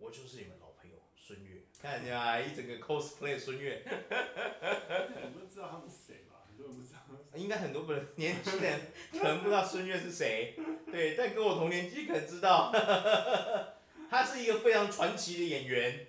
[0.00, 2.48] 我就是你们老朋友孙悦，看见没？
[2.48, 3.84] 一整个 cosplay 孙越。
[3.84, 6.42] 很多人知道他们是谁吧？
[6.48, 7.00] 很多人不知道。
[7.36, 10.56] 应该很多不年轻人可能不知道孙悦是谁，
[10.90, 12.72] 对，但跟我同年纪可能知道。
[14.08, 16.06] 他是一个非常传奇的演员，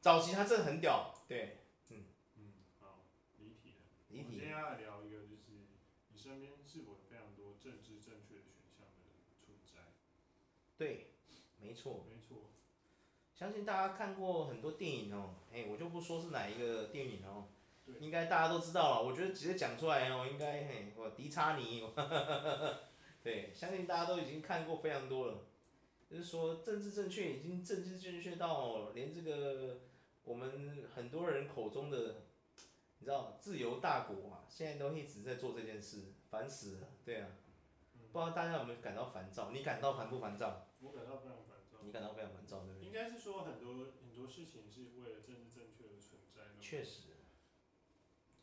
[0.00, 1.58] 早期他真的很屌，对，
[1.90, 2.04] 嗯。
[2.36, 3.04] 嗯，好，
[3.38, 3.84] 离题了。
[4.08, 4.24] 离题。
[4.24, 5.68] 我们今天要来聊一个，就是
[6.08, 9.12] 你身边是否有非常多政治正确的选项的
[9.44, 9.92] 存在？
[10.78, 11.08] 对，
[11.60, 12.06] 没错。
[13.42, 17.48] 相信大家看过很多电影哦，哎，我就不说是哪一个电影哦，
[17.98, 19.02] 应该大家都知道了。
[19.04, 21.82] 我觉得直接讲出来哦，应该嘿，我迪查尼，
[23.20, 25.38] 对，相信大家都已经看过非常多了。
[26.08, 29.80] 就是说政治正确已经政治正确到连这个
[30.22, 32.22] 我们很多人口中的，
[33.00, 37.26] 你知道自由大国啊，现在都一直在做这件事，烦死了，对啊，
[38.12, 39.50] 不知道大家有没有感到烦躁？
[39.50, 40.68] 你感到烦不烦躁？
[40.80, 41.41] 我感到非常烦躁。
[41.84, 42.86] 你感到非常烦躁，对不对？
[42.86, 46.60] 应该是说很多很多事情是为了政治正确而存在的。
[46.60, 47.02] 确实。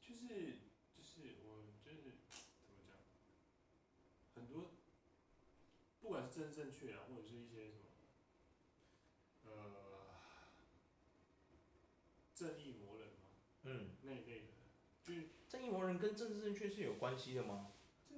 [0.01, 0.57] 就是
[0.97, 2.17] 就是我就是
[2.59, 2.97] 怎么讲，
[4.33, 4.71] 很多
[6.01, 7.85] 不管是政治正确啊，或者是一些什么，
[9.45, 9.51] 呃，
[12.33, 13.29] 正义魔人嘛，
[13.63, 14.47] 嗯，那一类的，
[15.05, 17.71] 就是正义魔人跟政治正确是有关系的吗？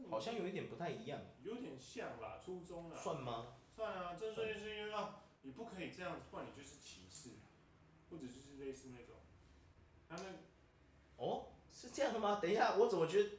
[0.10, 1.22] 好像有一点不太一样。
[1.44, 2.98] 有点像啦，初中啦。
[2.98, 3.61] 算吗？
[3.82, 7.32] 算啊，正确是因为啊，你不可以这样子，不然你就是歧视，
[8.12, 9.16] 或者就是类似那种，
[10.08, 10.38] 他们，
[11.18, 12.38] 哦，是这样的吗？
[12.40, 13.30] 等一下，我怎么觉得，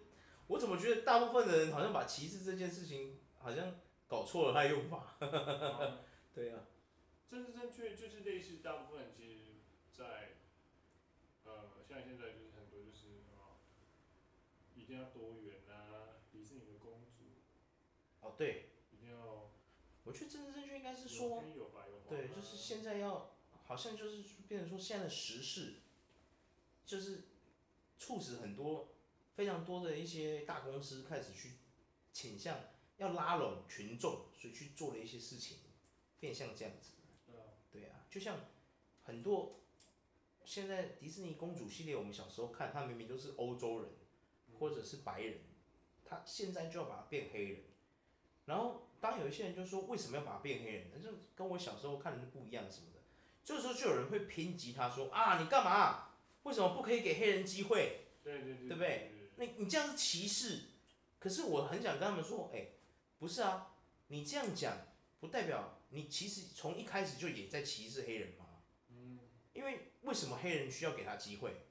[0.49, 3.73] 我怎么觉得大部分的人好像把歧视这件事情好像
[4.09, 5.15] 搞错了他的用法。
[5.21, 6.01] 啊
[6.35, 6.67] 对呀、啊。
[7.31, 9.61] 政治正确就是类似大部分人其实，
[9.93, 10.35] 在，
[11.45, 13.63] 呃，像现在就是很多就是啊，
[14.75, 17.39] 一定要多元啊，迪士尼的公主。
[18.23, 18.72] 哦，对。
[20.05, 21.45] 我觉得政治正确应该是说，
[22.09, 25.75] 对，就是现在要，好像就是变成说现在的时事，
[26.85, 27.29] 就是
[27.97, 28.95] 促使很多
[29.37, 31.53] 非常多的一些大公司开始去
[32.13, 32.59] 倾向
[32.97, 35.59] 要拉拢群众，所以去做了一些事情，
[36.19, 36.91] 变相这样子。
[37.25, 37.45] 对啊。
[37.71, 38.41] 对啊，就像
[39.05, 39.61] 很多
[40.45, 43.93] 现在迪士尼公主系列，我们小时候看，她明明都是欧洲人
[44.59, 45.43] 或者是白人，
[46.05, 47.63] 她现在就要把它变黑人，
[48.47, 48.89] 然后。
[49.03, 50.91] 当有一些人就说，为什么要把他变黑人？
[50.95, 53.01] 那就跟我小时候看的不一样什么的。
[53.45, 56.11] 这个时候就有人会抨击他说啊，你干嘛？
[56.45, 58.07] 为什么不可以给黑人机会？
[58.23, 59.11] 对对对，对不对？
[59.35, 60.61] 那你这样是歧视。
[61.19, 62.69] 可是我很想跟他们说，哎，
[63.19, 63.75] 不是啊，
[64.07, 64.79] 你这样讲
[65.19, 68.47] 不代表你其实从一开始就也在歧视黑人嘛。
[68.91, 69.19] 嗯。
[69.53, 71.67] 因为为什么黑人需要给他机会？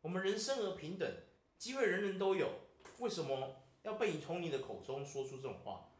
[0.00, 1.06] 我们人生而平等，
[1.58, 2.50] 机会人人都有，
[3.00, 5.90] 为什么要被你从你的口中说出这种话？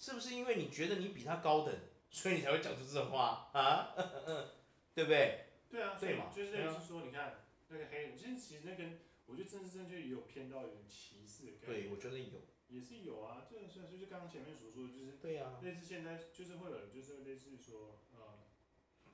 [0.00, 1.74] 是不是因为你觉得你比他高等，
[2.10, 3.92] 所以你才会讲出这种话啊？
[4.96, 5.44] 对不对？
[5.70, 6.32] 对啊，对嘛？
[6.34, 11.66] 就是类似说，你看那个黑人，其实其实那跟我觉得政治正确也有偏到有点歧视的感觉。
[11.66, 12.40] 对，我觉得有。
[12.70, 18.48] 也是有啊，就是就是就刚刚前面所说的，就是对啊，类似现在就是会有人就是类似说呃，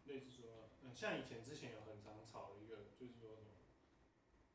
[0.04, 3.50] 类似说嗯，像以前之前有很常吵的一个，就是说什么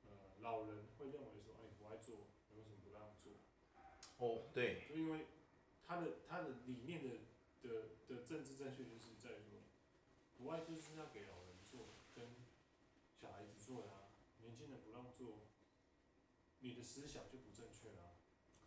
[0.05, 3.33] 呃，老人会认为说，哎，不爱做，为什么不让做？
[4.17, 4.87] 哦，对。
[4.87, 5.25] 就因为。
[5.91, 7.09] 他的他的理念的
[7.61, 9.59] 的的政治正确就是在说，
[10.37, 12.23] 不外就是要给老人做，跟
[13.19, 14.07] 小孩子做呀，
[14.41, 15.39] 年轻人不让做，
[16.61, 18.15] 你的思想就不正确了。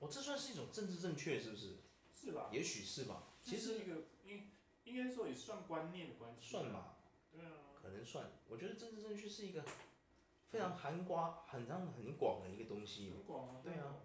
[0.00, 1.76] 哦，这算是一种政治正确，是不是？
[2.12, 2.50] 是吧？
[2.52, 3.28] 也许是吧。
[3.41, 4.50] 其实一个应
[4.84, 6.46] 应该说也算观念的关系。
[6.46, 6.98] 算吧。
[7.32, 7.72] 对啊。
[7.80, 9.64] 可能算，我觉得政治正确是一个
[10.50, 13.12] 非常含瓜、很长、很广的一个东西。
[13.12, 13.60] 很广啊。
[13.64, 13.96] 对啊。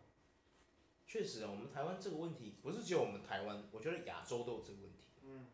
[1.09, 5.07] 确实啊，我们台湾这个问题不是只有我们台湾，我觉得亚洲都有这个问题。
[5.23, 5.47] 嗯，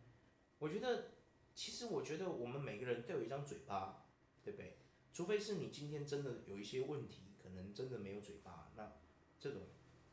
[0.59, 1.11] 我觉得，
[1.53, 4.05] 其实我觉得我们每个人都有一张嘴巴，
[4.43, 4.75] 对不对？
[5.13, 8.97] 除非是你今天真的有一些问题，可能真的没有嘴巴，那
[9.39, 9.61] 这种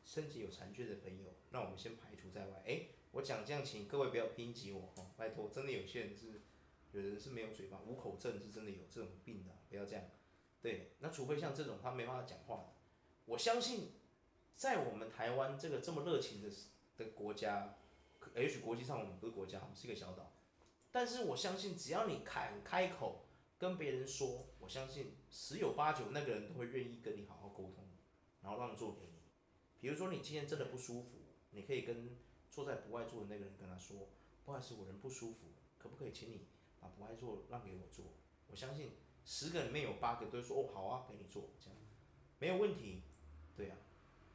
[0.05, 2.63] 身体有残缺的朋友，那我们先排除在外。
[2.65, 6.39] 哎，我讲这样，请各位不要抨击我哦，拜托，真的有些人是，
[6.93, 10.05] 有人是没有嘴巴，无口症是真的有这种病的，不要这样。
[10.61, 12.73] 对，那除非像这种他没办法讲话的，
[13.25, 13.91] 我相信。
[14.55, 16.49] 在我们台湾这个这么热情的
[16.97, 17.75] 的国家，
[18.35, 20.31] 也许国际上我们不是国家，我们是一个小岛，
[20.91, 23.25] 但是我相信只要你肯开口
[23.57, 27.85] 跟别人说，我相信十有八九那个人都会愿意跟你好好沟通，
[28.41, 29.19] 然后让座给你。
[29.79, 31.09] 比如说你今天真的不舒服，
[31.51, 32.17] 你可以跟
[32.49, 34.09] 坐在不爱坐的那个人跟他说，
[34.45, 35.47] 不好意思，我人不舒服，
[35.77, 36.47] 可不可以请你
[36.79, 38.05] 把不爱坐让给我坐？
[38.47, 38.91] 我相信
[39.25, 41.77] 十个里面有八个都说哦好啊，给你坐，这样
[42.39, 43.01] 没有问题，
[43.55, 43.75] 对呀、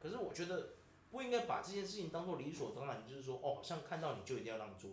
[0.01, 0.69] 可是我觉得
[1.11, 4.91] 不应该把这件事情当做理所当然，就是说，哦，好像看到你就一定要让座。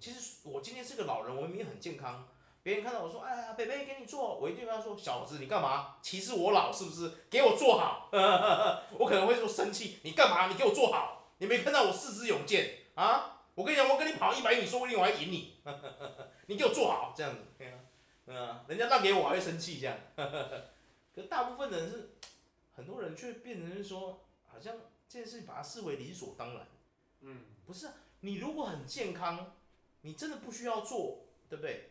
[0.00, 2.28] 其实我今天是个老人，我明明很健康，
[2.62, 5.96] 别人看到我说，哎呀，北北给你坐，我一定跟他说，小子你干嘛？
[6.02, 7.10] 歧视我老是不是？
[7.30, 8.10] 给我坐好，
[8.98, 10.48] 我可能会说生气，你干嘛？
[10.48, 13.42] 你给我坐好，你没看到我四肢勇健啊？
[13.54, 15.56] 我跟你讲，我跟你跑一百米，说不定我还赢你，
[16.46, 17.40] 你给我坐好，这样子，
[18.26, 19.96] 嗯、啊，人家让给我还会生气这样，
[21.14, 22.10] 可大部分人是，
[22.74, 24.24] 很多人却变成是说，
[24.54, 24.76] 好像
[25.08, 26.66] 这件事情把它视为理所当然，
[27.22, 29.52] 嗯，不是、啊，你如果很健康，
[30.02, 31.90] 你真的不需要做，对不对？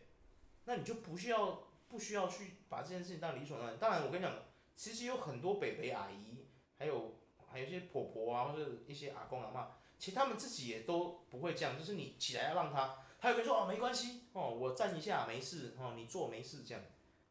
[0.64, 3.78] 那你就不需要不需要去把这件事情当理所当然。
[3.78, 4.34] 当然，我跟你讲，
[4.74, 6.46] 其实有很多北北阿姨，
[6.78, 7.16] 还有
[7.46, 16.82] 还有一些婆婆啊，或者一些阿公阿妈，其实他们自己也都不会这样，就是你起来要让他，他也会说哦没关系哦，我站一下没事哦，你坐没事这样。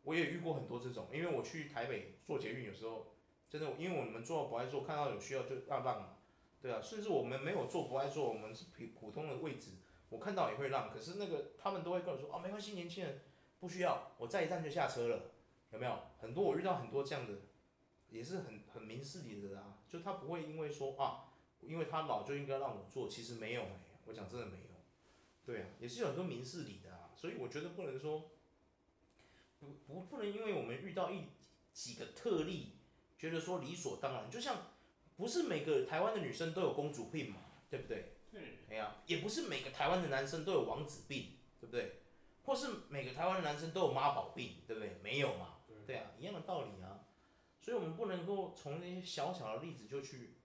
[0.03, 3.12] 我也遇过很多这种，因为我去台北坐捷运，有时候
[3.53, 6.17] 真的，因为我们做不爱做，看到有需要就让让嘛，
[6.59, 9.73] 对啊，甚至我们没有做不爱做，我们是普普通的位置。
[10.09, 13.21] 我看到也会让，可是那个他们都会跟我说，哦，没关系，年轻人
[13.59, 15.33] 不需要，我再一站就下车了，
[15.69, 15.99] 有没有？
[16.17, 17.41] 很多我遇到很多这样的，
[18.09, 21.29] 也是很很明事理的啊，就他不会因为说啊，
[21.61, 24.75] 因为他老就应该让我做，其实没有哎、我讲真的没有，
[25.45, 28.31] 对啊，也是有很多明事理的啊，所以我觉得不能说，
[29.59, 31.25] 不不不能因为我们遇到一
[31.71, 32.77] 几个特例，
[33.23, 34.57] 觉得说理所当然，就像
[35.15, 37.37] 不是每个台湾的女生都有公主病嘛，
[37.69, 38.17] 对不对？
[38.69, 42.01] 哎呀，也不是每个台湾的男生都有王子病，对不对？
[42.43, 44.97] 或是每个台湾的男生都有妈宝病，对不对？
[45.01, 46.99] 没有嘛，对啊，一样的道理啊。
[47.61, 50.35] 所以，我们不能够从那些小小的例子就去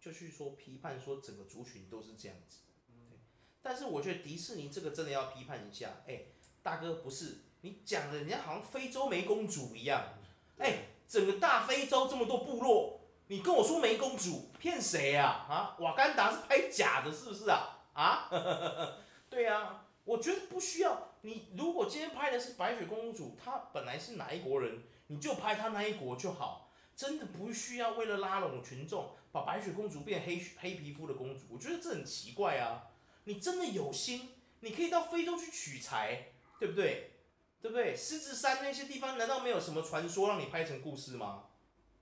[0.00, 2.62] 就去说批判说整个族群都是这样子。
[2.88, 3.20] 对。
[3.62, 6.02] 但是，我觉得迪士尼这个真的要批判一下。
[6.08, 6.22] 哎，
[6.60, 10.18] 大哥，不是你讲的，人家好像非洲没公主一样。
[10.58, 13.00] 哎，整个大非洲这么多部落。
[13.28, 15.46] 你跟我说没公主，骗谁呀？
[15.48, 17.80] 啊，瓦干达是拍假的，是不是啊？
[17.92, 18.28] 啊，
[19.28, 21.14] 对、啊，我觉得不需要。
[21.22, 31.40] 你如果今天拍的是白雪公主，她本来是哪一国人，你就拍她那一国就好，真的不需要为了拉拢群众，把白雪公主变黑黑皮肤的公主。
[31.50, 32.84] 我觉得这很奇怪啊！
[33.24, 34.28] 你真的有心，
[34.60, 36.28] 你可以到非洲去取材，
[36.60, 37.15] 对不对？
[37.60, 37.96] 对不对？
[37.96, 41.44] 狮子山那些地方难道没有什么传说让你拍成故事吗？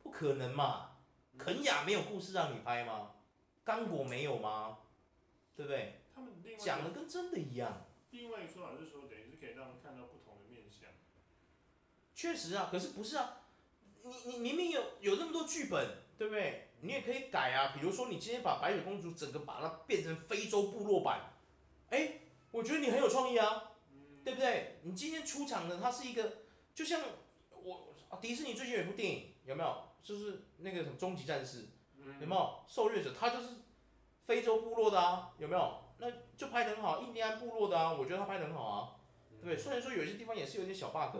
[0.02, 0.90] 不可能嘛！
[1.38, 3.12] 肯雅没有故事让你拍吗？
[3.64, 4.78] 刚果没有吗？
[5.56, 6.02] 对不对？
[6.14, 7.86] 他们讲的跟真的一样。
[8.10, 10.90] 另外一个说法是说，等于是可以让人看到不同的面相。
[12.14, 13.40] 确实啊，可是不是啊？
[14.02, 16.68] 你你明明有有那么多剧本，对不对？
[16.82, 17.72] 你也可以改啊。
[17.74, 21.32] 比如说，你今天把白雪公主整个把它变成非洲部落版，
[21.90, 23.72] 哎，我觉得你很有创意啊，
[24.24, 24.80] 对不对？
[24.82, 26.38] 你今天出场的它是一个，
[26.74, 27.00] 就像
[27.62, 29.82] 我迪士尼最近有一部电影，有没有？
[30.02, 31.66] 就是那个什么终极战士，
[32.20, 33.12] 有没有受虐者？
[33.18, 33.48] 他就是
[34.26, 35.80] 非洲部落的啊，有没有？
[35.98, 36.06] 那
[36.36, 38.96] 就拍得很好，印第安部落的啊，我觉得他拍得很好啊，
[39.40, 39.56] 对不对？
[39.56, 41.16] 虽然说有些地方也是有点小 bug，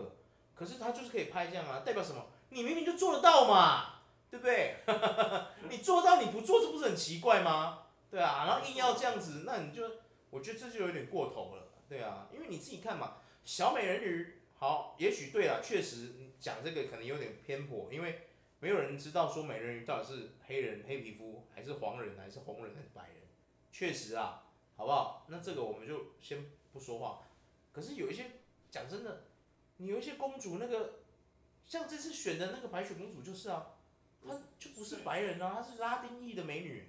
[0.53, 2.25] 可是他就是可以拍这样啊，代表什么？
[2.49, 4.77] 你明明就做得到嘛，对不对？
[5.69, 7.83] 你做到你不做，这不是很奇怪吗？
[8.11, 9.83] 对啊，然后硬要这样子，那你就
[10.29, 18.21] 我觉得这就有点过头了，对啊，因为你自己看嘛，小美人鱼好，也许对啊，确实讲这个可能有点偏颇，因为。
[18.61, 23.17] 没有人知道说美人鱼到底是黑人黑皮肤还是黄人还是红人还是白人，
[23.71, 24.43] 确实啊，
[24.75, 25.27] 好不好？
[25.27, 27.27] 那这个我们就先不说话。
[27.73, 28.31] 可是有一些
[28.71, 29.25] 讲真的，
[29.77, 30.99] 你有一些公主那个，
[31.67, 33.73] 像这次选的那个白雪公主就是啊，
[34.25, 36.87] 她就不是白人啊，她是拉丁裔的美女，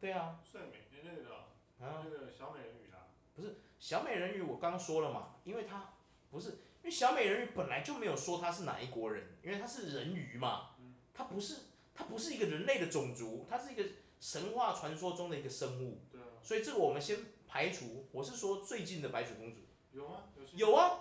[0.00, 0.40] 对啊。
[0.44, 1.34] 帅美那个的
[1.80, 5.92] 啊，那个小美人鱼啊，不是小美人鱼，我刚刚说了嘛，因为她
[6.30, 10.70] 不是，因为小美人鱼本来就没有说她是哪一国人，因为她是人鱼嘛。
[11.12, 11.56] 它不是，
[11.94, 13.84] 它不是一个人类的种族，它是一个
[14.18, 16.00] 神话传说中的一个生物。
[16.10, 16.26] 对啊。
[16.42, 18.06] 所以这个我们先排除。
[18.10, 19.60] 我是说最近的白雪公主。
[19.92, 20.24] 有吗？
[20.52, 21.00] 有，有啊，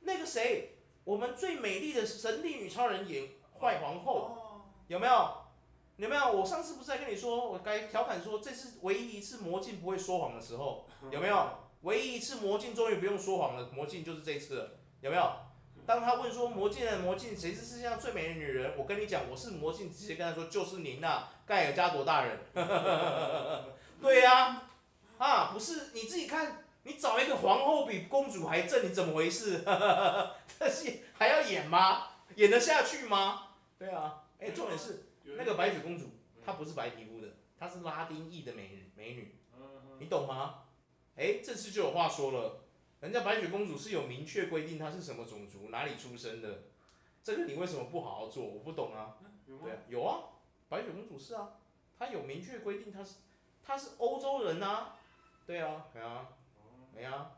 [0.00, 5.44] 那个谁，我们最美丽的神力女超人演坏皇后，哦，有没有？
[5.96, 6.30] 有没有？
[6.30, 11.50] 我上次不是在跟你说，我该调侃说，这是唯一一次魔镜不会说谎的时候，有没有？
[11.82, 14.70] 唯一一次魔镜终于不用说谎了，魔镜就是这一次了，
[15.00, 15.32] 有没有？
[15.86, 18.74] 当他问说魔镜的魔镜谁是世界上最美的女人？
[18.76, 22.38] 我跟你讲，我是魔镜，直接跟他说就是您呐、啊，盖尔加朵大人。
[24.02, 24.70] 对呀、啊，
[25.16, 29.64] 啊，不是你自己看，你找一个皇后比公主还正，你怎么回事？
[30.60, 32.08] 这戏还要演吗？
[32.34, 33.48] 演得下去吗？
[33.78, 36.10] 对啊，哎、欸，重点是那个白雪公主，
[36.44, 39.34] 她不是白皮肤的，她是拉丁裔的美美女，
[39.98, 40.64] 你懂吗？
[41.18, 42.60] 哎、欸，这次就有话说了。
[43.00, 46.62] 人家白雪公主是有明确规定她是什么种族，哪里出生的，
[47.24, 48.44] 这个你为什么不好好做？
[48.44, 49.18] 我不懂啊。
[49.44, 50.30] 对啊，有啊，
[50.68, 51.56] 白雪公主是啊，
[51.98, 53.16] 她有明确规定她是
[53.64, 54.96] 她是欧洲人啊。
[55.44, 56.28] 对啊，对啊，
[56.94, 57.36] 没啊。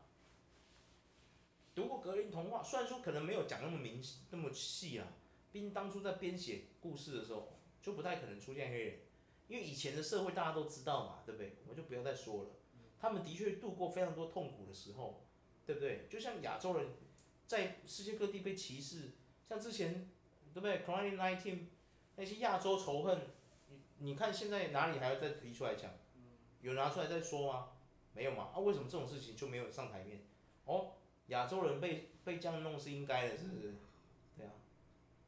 [1.73, 5.07] 读过格林童话，虽然说可能没有讲那么明那么细啊，
[5.51, 8.99] 毕竟当初在编写故事的时候，就不太可能出现黑人，
[9.47, 11.55] 因为以前的社会大家都知道嘛，对不对？
[11.63, 12.49] 我们就不要再说了，
[13.01, 15.23] 他们的确度过非常多痛苦的时候，
[15.65, 16.05] 对不对？
[16.07, 16.89] 就像亚洲人
[17.47, 19.13] 在世界各地被歧视，
[19.49, 20.07] 像之前
[20.53, 21.65] 对不对？Covid nineteen
[22.15, 23.19] 那些亚洲仇恨，
[23.69, 25.91] 你你看现在哪里还要再提出来讲？
[26.61, 27.69] 有拿出来再说吗？
[28.13, 28.51] 没有吗？
[28.53, 30.21] 啊，为什么这种事情就没有上台面？
[30.65, 30.91] 哦，
[31.27, 33.73] 亚洲人被被这样弄是应该的，是不是？
[34.37, 34.51] 对啊，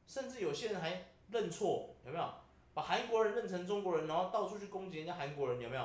[0.06, 2.34] 甚至有些人还认错，有没有？
[2.74, 5.84] 把韩国人认成中国人，然后到处去攻击人家韩国人，有没有？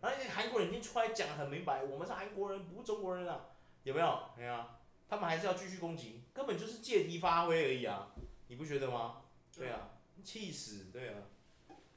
[0.00, 3.46] 而且韩国人已经出来讲得很明白，我们是韩国人，不是中国人啊，
[3.82, 4.30] 有没有？
[4.36, 4.78] 对啊，
[5.08, 8.14] 他们还是要继续攻击，根本就是借题发挥而已啊，
[8.46, 9.22] 你不觉得吗？
[9.52, 9.90] 对啊，
[10.22, 11.14] 气死，对啊，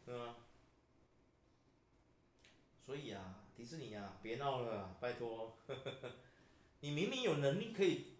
[0.08, 0.36] 嗯啊。
[2.84, 5.56] 所以啊，迪士尼啊，别闹了，拜托。
[6.82, 8.18] 你明明有能力可以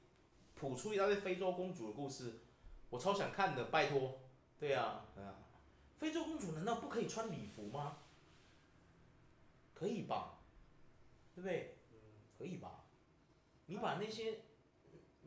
[0.54, 2.42] 谱出一大堆非洲公主的故事，
[2.92, 4.20] 我超想看的，拜托。
[4.60, 5.34] 对啊，对啊。
[6.01, 8.00] 非洲公主难道不可以穿礼服吗？
[9.75, 10.39] 可以吧？
[11.36, 11.75] 对不对？
[12.39, 12.86] 可以吧？
[13.67, 14.39] 你把那些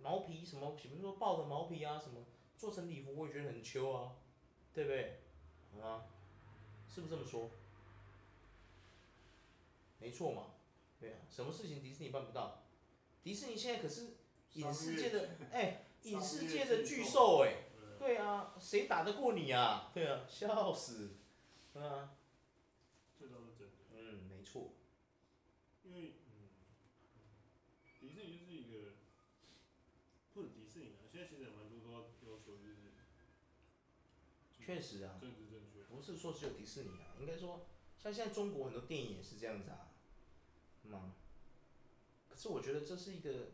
[0.03, 2.25] 毛皮什么，比如说豹的毛皮啊什么，
[2.59, 4.17] 做成礼服，我也觉得很秋啊，
[4.73, 5.21] 对不对？
[5.81, 6.07] 啊，
[6.93, 7.49] 是不是这么说？
[10.01, 10.55] 没错嘛，
[10.99, 12.65] 对啊，什么事情迪士尼办不到？
[13.23, 14.17] 迪士尼现在可是
[14.55, 17.63] 影视界的哎，影视界的巨兽哎，
[18.05, 19.91] 对啊，谁打得过你啊？
[19.95, 21.13] 对啊，笑死，
[21.73, 22.15] 对啊，
[23.19, 23.73] 这倒是真的。
[23.93, 24.73] 嗯，没错。
[25.85, 26.51] 因为嗯，
[27.99, 28.97] 迪士尼就是一个，
[30.35, 32.75] 不止迪士尼啊，现在其实也蛮多都要求就是。
[34.53, 35.17] 确实啊。
[35.19, 35.85] 政治正确。
[35.85, 37.65] 不是说只有迪士尼啊，应该说
[37.99, 39.89] 像现在中国很多电影也是这样子啊。
[40.83, 41.15] 吗？
[42.29, 43.53] 可是我觉得这是一个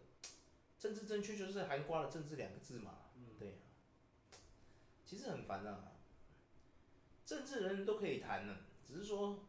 [0.77, 3.00] 政治正确，就是含挂了“政治”两个字嘛。
[5.11, 5.91] 其实很烦啊。
[7.27, 9.45] 政治人人都可以谈呢，只是说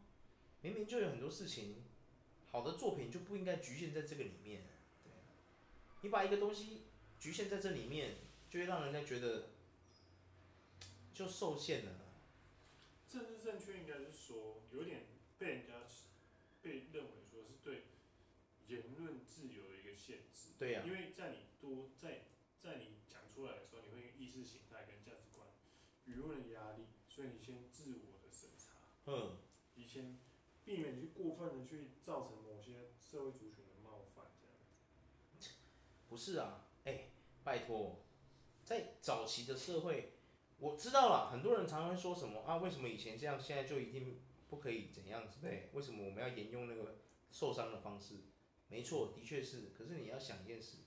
[0.62, 1.84] 明明就有很多事情，
[2.51, 4.63] 好的作品就不应该局限在这个里面。
[5.03, 5.12] 对。
[6.01, 6.82] 你把一个东西
[7.20, 8.15] 局限在这里面，
[8.50, 9.50] 就会让人家觉得
[11.13, 11.91] 就受限了。
[13.08, 15.01] 政治正确应该是说有点
[15.38, 15.74] 被人家
[16.63, 17.84] 被认为说是对。
[18.68, 22.22] 言论自由的一个限制，对呀、啊，因为在你多在
[22.63, 25.46] 在你讲出来的时候，你会意识形态跟价值观、
[26.12, 28.74] 舆论的压力，所以你先自我的审查，
[29.06, 29.38] 嗯，
[29.75, 30.20] 你先
[30.65, 34.56] 避免去过分的去造成某些社会族群的冒犯，这样
[35.39, 35.50] 子。
[36.10, 37.12] 不是啊，哎、欸，
[37.44, 38.03] 拜托，
[38.65, 40.13] 在早期的社会，
[40.60, 45.38] 我知道了，很多人常常会说什么啊，为什么以前这样，现在就一定不可以怎样子？
[45.41, 46.98] 对，为什么我们要沿用那个
[47.32, 48.15] 受伤的方式？
[48.68, 49.70] 没错，的确是。
[49.77, 50.77] 可是你要想一件事，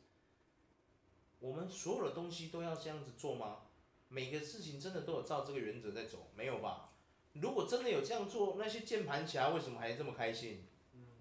[1.40, 3.66] 我们所有的东西都要这样子做吗？
[4.08, 6.90] 每个事情真的都有照这个原则在走，没有吧？
[7.32, 10.66] 如果真的有这样做，那些键盘侠为什么还这么开心？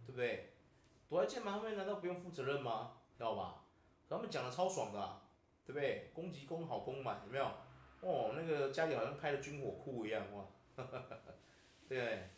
[0.06, 0.54] 对不对？
[1.10, 2.98] 躲在键盘后面难道不用负责任吗？
[3.18, 3.66] 知道吧？
[4.10, 5.28] 他们讲的超爽的啊，
[5.66, 6.12] 对不对？
[6.14, 7.46] 攻击攻好攻满，有没有？
[8.02, 10.46] 哦，那个家里好像开了军火库一样哇，
[11.90, 12.30] 对。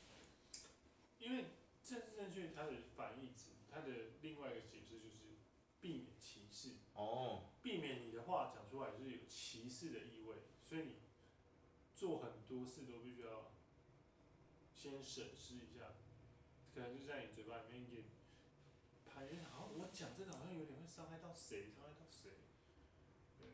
[1.20, 1.46] 因为
[1.84, 3.52] 政治正确，它的反义词。
[3.70, 3.88] 它的
[4.22, 5.36] 另外一个解释就是
[5.82, 10.15] 避免歧视哦，避免你的话讲出来就是有歧视的意味，
[10.76, 10.96] 所以你
[11.96, 13.50] 做很多事都必须要
[14.76, 15.96] 先审视一下，
[16.74, 18.04] 可能就在你嘴巴里面也
[19.06, 22.32] 排，好像，我讲这个好像有点会伤害到谁，伤害到谁，
[23.40, 23.48] 对，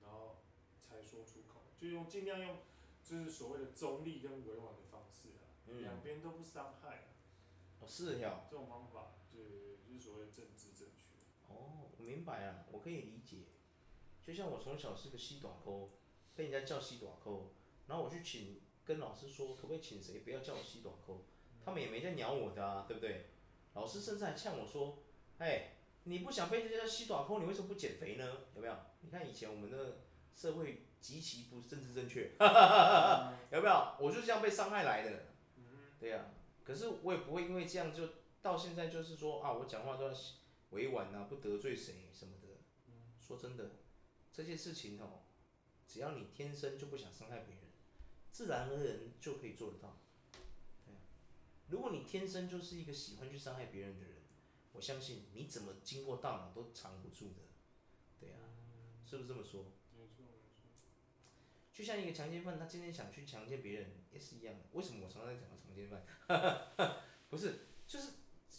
[0.00, 0.44] 然后
[0.78, 2.58] 才说出口，就用尽量用
[3.02, 5.50] 就是所谓的中立跟委婉的方式啊，
[5.80, 7.10] 两边都不伤害啊，
[7.80, 9.16] 哦，是呀，这种方法。
[9.32, 9.42] 对，
[9.88, 11.52] 就是所谓的政治正确。
[11.52, 13.38] 哦，我明白啊，我可以理解。
[14.22, 15.90] 就像我从小是个西短抠，
[16.34, 17.52] 被人家叫西短扣，
[17.86, 21.24] 然后我去请跟老师说，可不可以请谁不要叫我西短扣，
[21.64, 23.26] 他们也没在鸟我的啊，对不对？
[23.74, 25.02] 老师甚至还呛我说，
[25.38, 28.38] 哎，你不想被人家叫西短抠，你为什么不减肥呢？
[28.54, 28.76] 有没有？
[29.00, 29.98] 你看以前我们的
[30.34, 32.32] 社会极其不政治正确，
[33.52, 33.94] 有没有？
[34.00, 35.26] 我就是这样被伤害来的。
[35.98, 36.34] 对呀、啊，
[36.64, 38.08] 可是我也不会因为这样就。
[38.42, 40.14] 到现在就是说啊，我讲话都要
[40.70, 42.48] 委婉啊，不得罪谁什么的。
[43.20, 43.72] 说真的，
[44.32, 45.20] 这些事情哦，
[45.90, 47.64] 只要你天生就不想伤害别人，
[48.30, 49.96] 自然而然就可以做得到。
[50.86, 51.00] 对啊，
[51.68, 54.18] 如果你天生就是一个喜欢去伤害别人的人，
[54.72, 57.42] 我相信你怎么经过大脑都藏不住的。
[58.20, 58.38] 对啊，
[59.04, 59.64] 是不是这么说？
[59.96, 60.60] 没错没错。
[61.72, 64.66] 就像一个强奸犯，他今天想去强奸别人也是一样的。
[64.72, 66.06] 为什么我常常在讲强奸犯？
[67.28, 68.12] 不是，就是。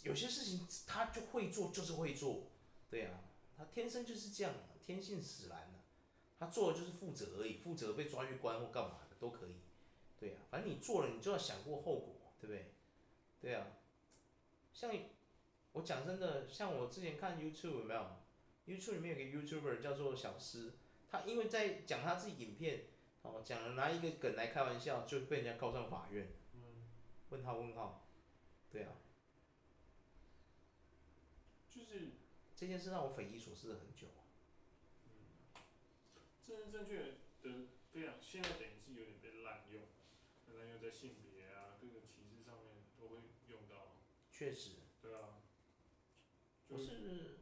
[0.04, 2.50] 有些事情他就会做，就是会做，
[2.90, 3.22] 对呀、啊，
[3.56, 5.71] 他天生就是这样，天性使然的，
[6.42, 9.60] 他做的就是负责而已，负责被抓去关或干嘛的都可以，
[10.18, 12.72] 对呀、啊，反正你做了，你就要想过后果，对不对？
[13.40, 13.64] 对啊，
[14.72, 14.92] 像
[15.74, 18.16] 我讲真的，像我之前看 YouTube 有没有
[18.66, 20.72] ？YouTube 里面有个 YouTuber 叫做小诗，
[21.08, 22.86] 他因为在讲他自己影片，
[23.22, 26.26] 哦，讲了拿一个梗来开玩笑，就被人家告上法院。
[26.54, 26.90] 嗯，
[27.30, 28.04] 问号问号，
[28.68, 28.94] 对啊，
[31.70, 32.14] 就是
[32.56, 34.08] 这件事让我匪夷所思了很久。
[36.52, 39.82] 嗯，政治正确的非常，现在等于是有点被滥用，
[40.58, 43.16] 滥用在性别啊各个歧视上面都会
[43.48, 43.96] 用到。
[44.30, 44.70] 确实。
[45.00, 45.40] 对啊。
[46.68, 47.38] 不是，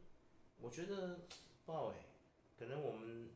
[0.59, 1.27] 我觉得
[1.65, 1.95] 不好哎，
[2.57, 3.31] 可能我们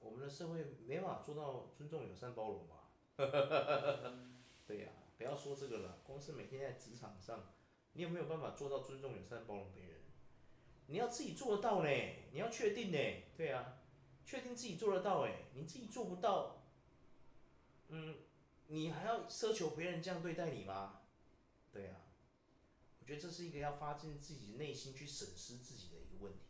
[0.00, 2.90] 我们的社会没办法做到尊重、友善、包容吧。
[4.66, 7.52] 对呀、啊，不要说这个了，光是每天在职场上，
[7.94, 10.00] 你有没有办法做到尊重、友善、包容别人？
[10.88, 11.88] 你要自己做得到呢，
[12.32, 12.98] 你要确定呢，
[13.36, 13.79] 对啊，
[14.24, 16.62] 确定自己做得到哎，你自己做不到，
[17.88, 18.16] 嗯，
[18.68, 21.00] 你还要奢求别人这样对待你吗？
[21.72, 22.00] 对呀、啊。
[23.00, 26.40] 我觉得这是一个要发自自己内心去审视自己的一个问题。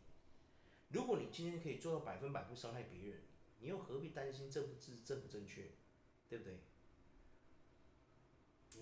[0.89, 3.21] 如果你今天可以做到百分百不伤害别人，
[3.59, 5.71] 你又何必担心正不正正不正确，
[6.29, 6.59] 对不对？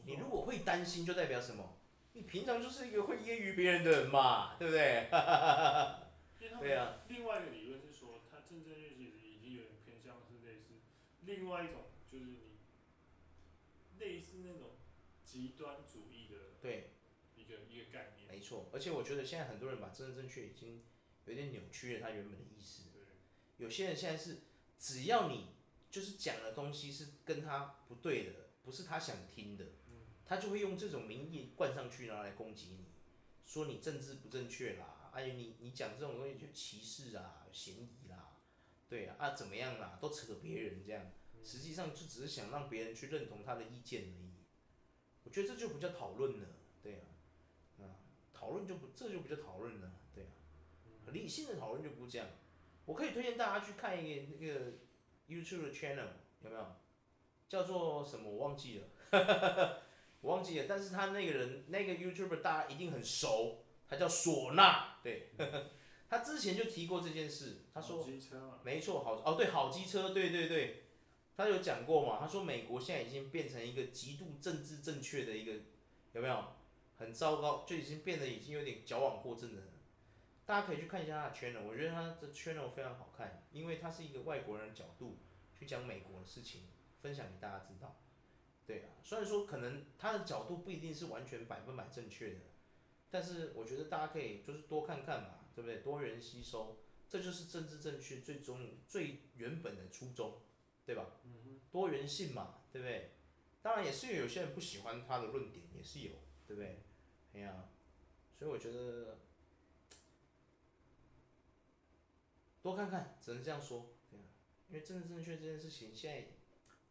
[0.05, 1.77] 你如果会担心，就代表什么？
[2.13, 5.07] 你平常就是一个会揶揄别人的人嘛，对不对？
[6.59, 6.99] 对啊。
[7.07, 10.81] 另外一个理论是说，他正正确确其实已经有点偏向是类似
[11.29, 12.39] 另外一种，就是你
[13.99, 14.71] 类似那种
[15.23, 16.37] 极端主义的。
[16.61, 16.89] 对。
[17.35, 20.83] 一个一个概念，没错，而且我觉得现在很多人把政治正确已经
[21.25, 22.83] 有点扭曲了它原本的意思。
[23.57, 24.41] 有些人现在是
[24.77, 25.47] 只要你
[25.89, 28.31] 就是讲的东西是跟他不对的，
[28.63, 29.65] 不是他想听的，
[30.25, 32.85] 他就会用这种名义冠上去，然后来攻击你，
[33.47, 38.37] 说你政治不正确啦，哎，你你讲这种东西就歧视啊，嫌疑啦，
[38.87, 41.11] 对啊，啊怎么样啦，都扯别人这样，
[41.43, 44.33] 实际上就只是想让别人去认同他的意见而已。
[45.23, 46.47] 我觉得这就不叫讨论了，
[46.81, 47.01] 对啊。
[48.33, 50.31] 讨论就不，这就不叫讨论了，对啊，
[51.11, 52.27] 理性的讨论就不这样。
[52.85, 54.71] 我可以推荐大家去看一个那个
[55.27, 56.07] YouTube 的 channel，
[56.41, 56.65] 有没有？
[57.49, 59.81] 叫做什么我忘记了，
[60.21, 60.65] 我忘记了。
[60.69, 65.31] 但是他那个人那个 YouTuber 大家一定很熟，他叫唢呐，对，
[66.07, 68.07] 他之前就提过这件事，他说，
[68.63, 70.83] 没错，好哦，对，好机车，对对对，
[71.39, 72.17] 他有讲过嘛？
[72.19, 75.53] 他说美国现在已经变成一个极度政治正确的一个，
[76.11, 76.43] 有没有？
[76.97, 79.61] 很糟糕，就已经变得已经有点矫枉过正了。
[80.45, 85.19] 大家可以去看一下他的 channel，我觉得他的 channel 非常好看，因为他是一个外国人角度
[85.57, 86.63] 去讲美国的事情，
[87.01, 87.95] 分享给大家知道。
[88.67, 92.39] 对啊，虽然说可能他的角度不一定是完全百分百正确的，
[93.09, 95.77] 但是我觉得大家可以就是多看看嘛，对不对？
[95.77, 100.41] 多元吸收，这就是政治正确最终最原本的初衷，
[100.89, 101.05] 对吧？
[101.71, 103.11] 多元性嘛，对不对？
[103.61, 106.13] 当然也是有些人不喜欢他的论点，也是有，
[106.47, 106.79] 对不对？
[107.35, 107.69] 哎呀，
[108.39, 109.19] 所以我觉得
[112.63, 113.91] 多看看，只能这样说。
[114.09, 114.23] 对啊，
[114.69, 116.27] 因为政治正确这件事情现在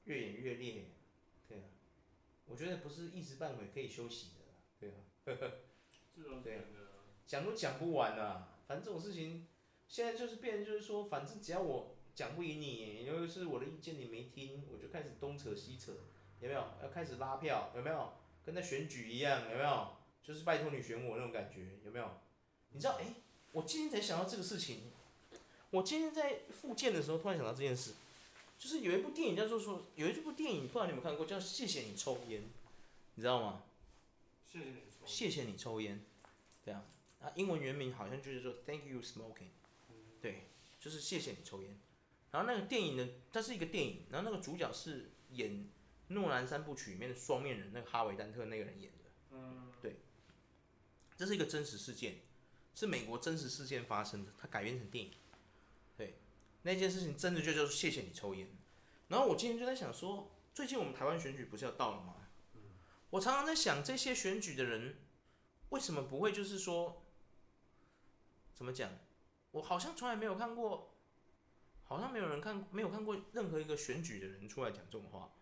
[0.05, 0.93] 越演越烈。
[1.49, 1.65] 对啊，
[2.47, 4.45] 我觉得不是一时半会可以休息的。
[4.79, 5.53] 对啊，呵呵。
[6.45, 6.63] 对啊，
[7.27, 8.61] 讲都讲不完啊。
[8.69, 9.49] 反正这种事情
[9.89, 15.93] 现在就是变成就是说，反正只要我讲不赢你，尤其是我的意见你没听，我就开始东扯西扯，
[16.41, 16.61] 有没有？
[16.83, 18.13] 要开始拉票，有没有？
[18.45, 19.93] 跟在选举一样，有没有？
[20.21, 22.11] 就是拜托你选我那种感觉，有没有？
[22.73, 23.15] 你知道，哎、欸，
[23.53, 24.91] 我今天才想到这个事情。
[25.71, 27.93] 我今天在复健的时候，突然想到这件事，
[28.59, 32.41] 就是有一部电影叫做说，有一部电影，不知道你有没有看过，叫《谢谢你抽烟》，
[33.15, 33.63] 你知道吗？
[34.45, 35.07] 谢谢你抽。
[35.07, 36.05] 谢谢你抽烟，
[36.65, 36.85] 对啊，
[37.23, 39.53] 啊，英文原名好像就是说 “Thank you smoking”，
[40.21, 40.49] 对，
[40.81, 41.79] 就是谢谢你抽烟。
[42.31, 45.51] 然后那个电影呢，它是一个电影，然后那个主角是演
[46.09, 49.97] 《诺兰三部曲》里面的双面人，那个哈维·丹特那个人演的，嗯，对。
[51.17, 52.21] 这是一个真实事件，
[52.75, 55.13] 是美国真实事件发生的，它改编成电影。
[55.97, 56.21] 对，
[56.63, 58.49] 那件事情真的就叫做谢谢你抽烟。
[59.09, 62.15] 然后我今天就在想说，最近我们台湾选举不是要到了吗？
[63.11, 64.99] 我常常在想，这些选举的人
[65.71, 67.03] 为什么不会就是说，
[68.55, 68.93] 怎么讲？
[69.53, 70.95] 我好像从来没有看过，
[71.89, 75.33] 好像没有人看，没有看过任何一个选举的人出来讲这种话，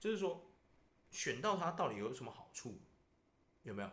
[0.00, 0.50] 就是说，
[1.12, 2.80] 选到他到底有什么好处？
[3.62, 3.90] 有没有？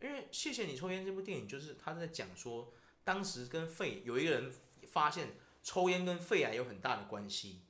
[0.00, 2.72] 因为谢谢你抽烟这部电影，就是他在讲说，
[3.04, 4.52] 当时跟肺有一个人
[4.88, 7.62] 发现抽烟跟肺癌有很大的关系，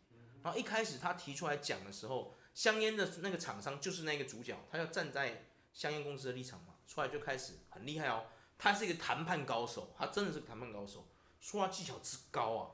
[0.42, 8.24] 然后一开始他提出来讲的时候，香烟的那个厂商就是那个主角，他要站在香烟公司的立场嘛，出来就开始很厉害哦，
[8.56, 11.06] 他是一个谈判高手，他真的是个谈判高手，
[11.38, 12.70] 说话技巧之高啊，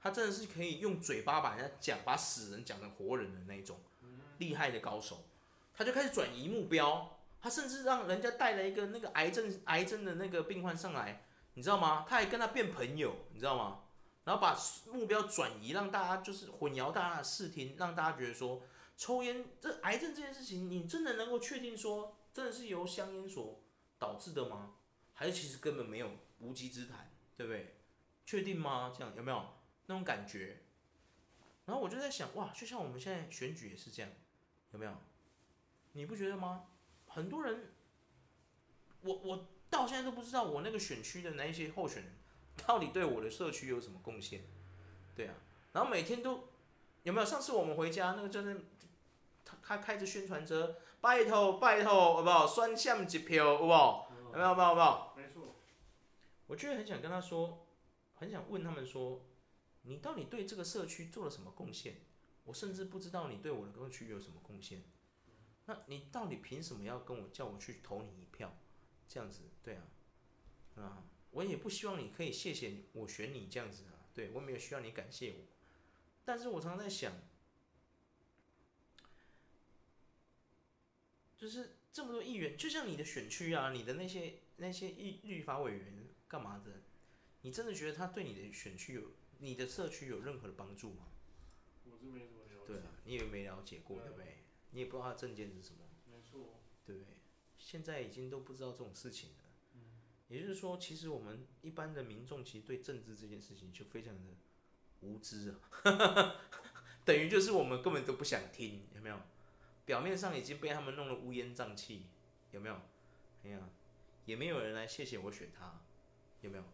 [0.00, 3.80] 他真的是可以用嘴巴把人家讲，把死人讲成活人的那种
[4.38, 5.24] 厉害的高手。
[5.74, 12.04] 他就开始转移目标，他甚至让人家带了一个那个癌症癌症的那个病患上来，你知道吗？
[12.08, 13.84] 他还跟他变朋友，你知道吗？
[14.24, 14.56] 然后把
[14.92, 18.62] 目标转移，让大家就是混淆大家的视听，让大家觉得说
[18.96, 23.62] 抽烟这癌症这件事情，你真的能够确定说真的是由香烟所
[23.98, 24.74] 导致的吗？
[25.14, 27.76] 还是其实根本没有无稽之谈，对不对？
[28.26, 28.92] 确定吗？
[28.96, 29.42] 这样有没有
[29.88, 30.60] 那种感觉？
[31.66, 34.10] 然后我就在想，哇，就像我们现在选举也是这样，
[34.70, 34.92] 有没有？
[35.92, 36.66] 你不觉得吗？
[37.06, 37.72] 很多人，
[39.00, 42.12] 我我到现在都不知道我那个选区的那一些候选人。
[42.66, 44.42] 到底对我的社区有什么贡献？
[45.14, 45.34] 对啊，
[45.72, 46.48] 然后每天都
[47.04, 47.24] 有没有？
[47.24, 48.60] 上次我们回家，那个就是
[49.44, 52.46] 他他开着宣传车，拜托拜托，好不好？
[52.46, 54.10] 双向一票，好不好？
[54.32, 54.48] 有没有？
[54.48, 54.68] 有没有？
[54.70, 55.12] 有没有？
[55.16, 55.54] 没错。
[56.48, 57.66] 我就很想跟他说，
[58.16, 59.24] 很想问他们说，
[59.82, 61.96] 你到底对这个社区做了什么贡献？
[62.44, 64.82] 我甚至不知道你对我的社区有什么贡献。
[65.66, 68.56] 那你到底凭什么要跟我叫我去投你一票？
[69.08, 69.82] 这样子，对啊，
[70.76, 71.04] 啊。
[71.30, 75.36] 我也不希望你可以谢谢我选你这样子啊，对，我没有需要你感谢我，
[76.24, 77.12] 但是我常常在想，
[81.36, 86.80] 就是这么多议员，就像你的选区啊，你的那些那些议立法委员干嘛的，
[87.42, 89.02] 你真的觉得他对你的选区有、
[89.38, 91.06] 你的社区有任何的帮助吗？
[91.84, 92.66] 我是没什么了解。
[92.66, 94.38] 对啊，你也没了解过，对不对？
[94.70, 95.80] 你也不知道他证件是什么。
[96.10, 96.60] 没错。
[96.84, 97.14] 对不对？
[97.58, 99.36] 现在已经都不知道这种事情了。
[99.74, 99.80] 嗯
[100.28, 104.20] 也就是说，其实我们一般的民众其实对政治这件事情就非常的
[105.00, 106.36] 无知啊，
[107.04, 109.18] 等于就是我们根本都不想听，有没有？
[109.86, 112.04] 表面上已经被他们弄得乌烟瘴气，
[112.50, 112.78] 有没有？
[113.44, 113.70] 哎呀，
[114.26, 115.80] 也没有人来谢谢我选他，
[116.42, 116.64] 有没有？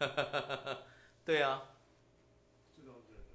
[1.24, 1.77] 对啊，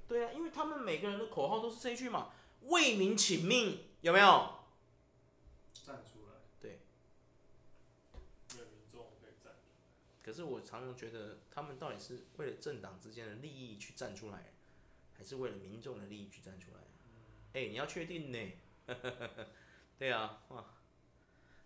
[0.08, 2.32] 对啊，因为他们每个人的口号都是这一句嘛，
[2.64, 4.60] 为民请命，有没有？
[5.74, 6.80] 站出来，对
[10.24, 14.54] 可是我常常觉得，他们到底是为了政党之间的利益去站出来，
[15.18, 16.78] 还是为了民众的利益去站出来？
[17.54, 18.52] 哎、欸，你要确定呢？
[20.00, 20.66] 对啊，哇，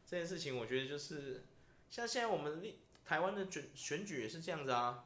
[0.05, 1.45] 这件事情我觉得就是
[1.89, 2.61] 像现在我们
[3.05, 5.05] 台湾的选选举也是这样子啊，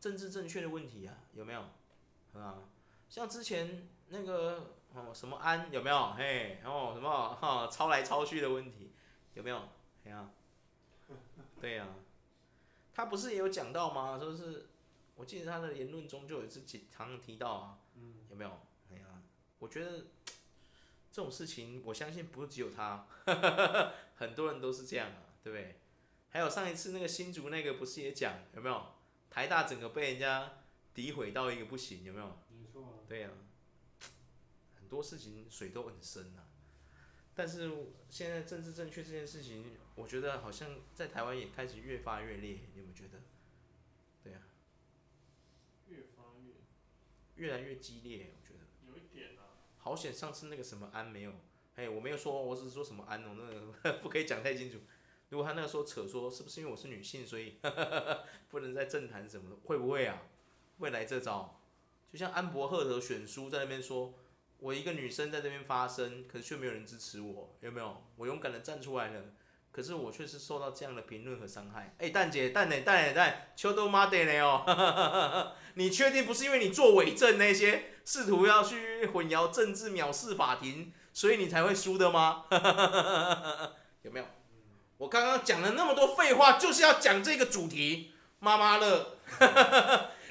[0.00, 1.60] 政治正确的问题啊，有没有？
[2.34, 2.68] 啊，
[3.12, 6.12] 像之前那个哦什么安有没有？
[6.14, 8.90] 嘿，哦什么哈抄来抄去的问题
[9.34, 9.68] 有没有？
[10.02, 10.30] 对啊，
[11.60, 11.86] 对呀。
[12.94, 14.18] 他不是也有讲到吗？
[14.18, 14.66] 说是，
[15.14, 17.78] 我记得他的言论中就有一次常常提到啊，
[18.30, 18.50] 有没有？
[18.90, 19.04] 哎呀，
[19.58, 20.06] 我觉得
[21.10, 23.06] 这种事情，我相信不是只有他，
[24.16, 25.78] 很多人都是这样啊，对不对？
[26.30, 28.82] 还有上一次那个新竹那个不是也讲有没有？
[29.28, 30.50] 台大整个被人家
[30.94, 32.38] 诋毁到一个不行，有没有？
[33.12, 33.30] 对啊，
[34.80, 36.48] 很多事情水都很深啊。
[37.34, 37.70] 但是
[38.08, 43.20] 现在政治正确这件事情，我觉得好像在台湾也开始越发越烈，你有没有觉得？
[44.24, 44.40] 对啊，
[45.88, 46.54] 越发越，
[47.36, 48.60] 越来越激烈，我觉得。
[48.88, 49.60] 有一点啊。
[49.76, 51.34] 好险，上次那个什么安没有，
[51.74, 54.78] 哎，我没有说，我只是说什么安哦，那个 不可以讲太清楚。
[55.28, 57.58] 如果他那个时候扯说是不是因为我是女性，所以
[58.48, 60.22] 不能在政坛什么的，会不会啊？
[60.78, 61.61] 会来这招，
[62.12, 64.14] 就像安博赫德选书在那边说。
[64.58, 68.04] 我一个女生在这边发声，可是却没有人支持我，有没有？
[68.14, 69.20] 我勇敢的站出来了，
[69.72, 71.96] 可是我却是受到这样的评论和伤害。
[71.98, 75.52] 哎、蛋姐，蛋姐，蛋姐，蛋，秋都妈的了哦！
[75.74, 82.44] 你确定不是因为你做伪证那些，试图要去混淆政治、藐视法庭，所以你才会输的吗？
[84.02, 84.26] 有没有？
[84.98, 89.18] 我刚刚讲了那么多废话，就是要讲这个主题，妈妈乐。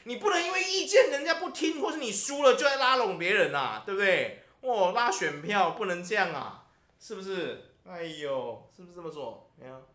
[0.06, 4.44] 你不能因为意见人家不听，或是你输了就在拉拢别人啊，对不对？
[4.62, 7.72] 哦，拉选票不能这样啊，是不是？
[7.86, 9.52] 哎呦，是不是这么说？
[9.58, 9.88] 没有。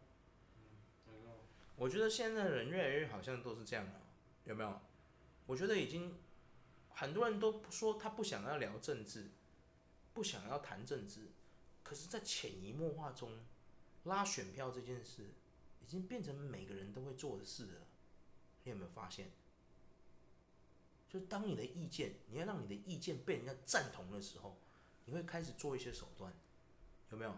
[1.76, 3.92] 我觉得现在的人越来越好像都是这样了，
[4.44, 4.80] 有没有？
[5.46, 6.18] 我觉得已经
[6.88, 9.30] 很多人都说他不想要聊政治，
[10.14, 11.32] 不想要谈政治，
[11.82, 13.30] 可是，在潜移默化中，
[14.04, 15.34] 拉选票这件事
[15.82, 17.86] 已经变成每个人都会做的事了。
[18.64, 19.30] 你有没有发现？
[21.18, 24.58] 就当你的意见，你要让你的意见被人家赞同的时候，
[25.06, 26.30] 你会开始做一些手段，
[27.10, 27.34] 有没有？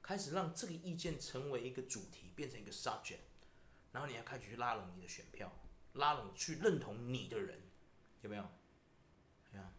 [0.00, 3.18] 开始让这个意见成为一个主题，变成一个 subject，
[3.92, 5.52] 然后你要开始去拉拢你的选票，
[5.92, 7.60] 拉拢去认同你的人，
[8.22, 8.48] 有没有？
[9.52, 9.70] 对啊，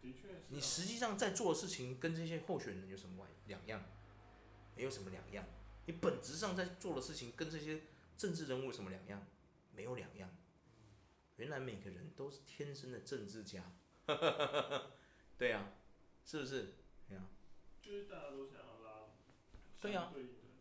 [0.00, 0.40] 的确是啊。
[0.48, 3.84] 你实际上在做的事情跟这些候选人有什么两样？
[4.74, 5.44] 没有什么两样。
[5.84, 7.82] 你本质上在做的事情跟这些
[8.16, 9.26] 政治人物有什么两样？
[9.74, 10.34] 没有两样。
[11.38, 13.62] 原来每个人都是天生的政治家，
[15.36, 15.72] 对啊，
[16.24, 16.74] 是不是？
[17.08, 17.24] 对啊，
[17.80, 19.06] 就是大家都想要拉，
[19.80, 20.12] 对啊，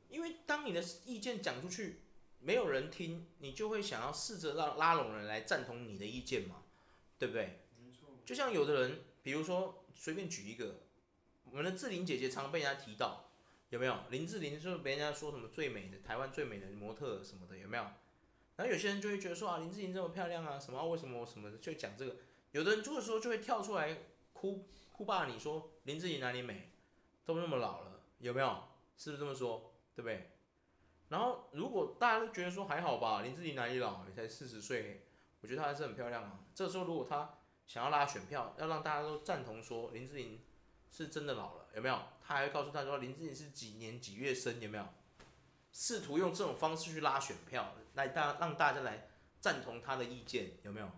[0.07, 2.01] 因为当你的意见讲出去，
[2.39, 6.63] 没有人听，你就会想要试着让拉拢人来赞同你的意见嘛，
[7.17, 7.59] 对不对？
[8.23, 10.81] 就像有的人，比如说随便举一个，
[11.45, 13.31] 我们的志玲姐姐常被人家提到，
[13.69, 14.03] 有没有？
[14.11, 17.85] 林志玲就是被人家说什么最美的台湾最美的模特什么的，有没有？
[18.57, 22.17] 然后有些人就会觉得说啊，林志玲这么漂亮啊，什么、为什么什么，就讲这个。
[22.51, 23.97] 有的人这个时候就会跳出来
[24.33, 26.71] 哭哭霸你说林志玲哪里美，
[27.23, 28.63] 都那么老了，有没有？
[28.97, 29.73] 是不是这么说？
[29.95, 30.31] 对不对？
[31.09, 34.03] 然后如果大家都觉得说还好吧，林志玲哪里老？
[34.05, 35.05] 你才四十岁，
[35.41, 36.39] 我觉得她还是很漂亮啊。
[36.55, 40.41] 这个时候如果她想要拉选票，要让大家都赞同说林志玲
[40.89, 41.99] 是真的老了，有没有？
[42.25, 44.87] 她还会告诉他说林志玲是几年几月生，有没有？
[45.71, 49.09] 试图用这种方式去拉选票，来大让大家来
[49.41, 50.89] 赞同他的意见，有没有？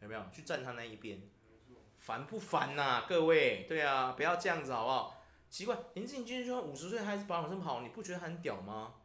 [0.00, 0.22] 有没有？
[0.32, 1.22] 去站他那一边，
[1.96, 3.06] 烦不烦呐、啊？
[3.08, 5.24] 各位，对啊，不要这样子好不好？
[5.48, 8.96] 奇怪，林志玲今天就算五十岁还是保养生跑，你不觉得很屌吗？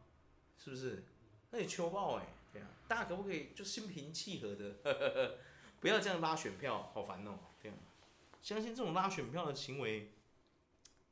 [0.58, 1.04] 是不是？
[1.50, 5.38] 那你秋爆哎，对啊，大家可不可以就心平气和的，呵呵呵，
[5.80, 7.74] 不要这样拉选票，好烦哦，对啊。
[8.42, 10.10] 相信这种拉选票的行为，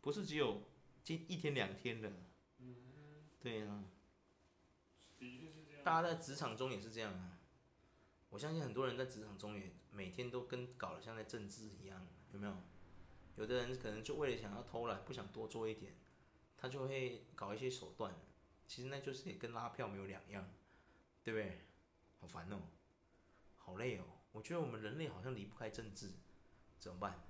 [0.01, 0.63] 不是只有
[1.05, 2.11] 今一天两天的，
[3.41, 3.85] 对啊。
[5.85, 7.39] 大家在职场中也是这样啊，
[8.31, 12.55] 我相信很多人在职场中也每天都跟搞得像在政治一样，有没有？
[13.37, 15.95] 有的人可能就为了想要偷懒，不想多做一点，
[16.57, 18.15] 他就会搞一些手段，
[18.67, 20.49] 其实那就是也跟拉票没有两样，
[21.25, 21.67] 对不对？
[22.21, 22.61] 好烦哦，
[23.57, 24.05] 好累哦。
[24.31, 26.13] 我觉得我们人类好像离不开政治，
[26.79, 27.25] 怎么办？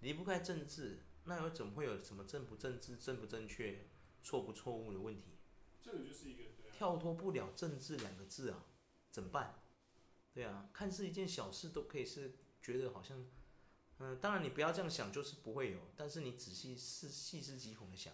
[0.00, 3.86] 离不开政治，那又怎么会有什么正不政治、正不正确、
[4.22, 5.36] 错不错误的问题？
[5.82, 6.53] 这个就是一个。
[6.76, 8.64] 跳脱不了政治两个字啊，
[9.10, 9.62] 怎么办？
[10.32, 13.24] 对啊，看似一件小事都可以是觉得好像，
[13.98, 15.78] 嗯，当然你不要这样想，就是不会有。
[15.94, 18.12] 但是你仔细细细思极恐的想，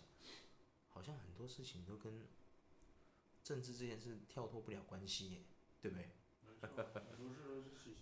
[0.91, 2.27] 好像很多事情都跟
[3.43, 5.43] 政治这件事跳脱不了关系耶，
[5.81, 6.11] 对不对？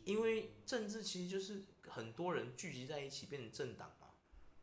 [0.05, 4.09] 因为政治其实就是很多人聚集在一起变成政党嘛，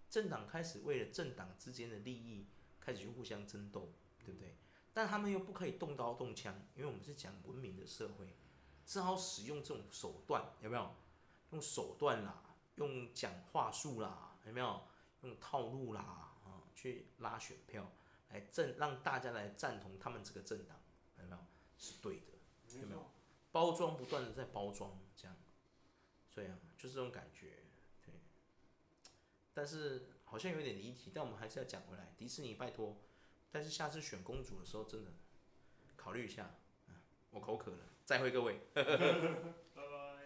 [0.10, 2.48] 政党开始为了政党之间的利益
[2.82, 3.94] 开始去互相争斗，
[4.26, 4.58] 对不对？
[4.96, 8.34] 但他们又不可以动刀动枪，因为我们是讲文明的社会，
[8.86, 10.96] 只好使用这种手段，有没有？
[11.52, 14.82] 用手段啦，用讲话术啦，有没有？
[15.24, 16.02] 用套路啦，
[16.46, 17.92] 啊，去拉选票，
[18.30, 20.80] 来正让大家来赞同他们这个政党，
[21.18, 21.38] 有没有？
[21.78, 23.06] 是对的，有没有？
[23.52, 25.36] 包装不断的在包装，这样，
[26.30, 27.66] 所以啊，就是这种感觉，
[28.06, 28.14] 对。
[29.54, 32.96] 但是好像有点离题，但我们还是要讲回来，迪士尼，拜托。
[33.56, 35.12] 但是下次选公主的时候，真的
[35.96, 36.52] 考虑一下。
[37.30, 38.60] 我口渴了，再会各位。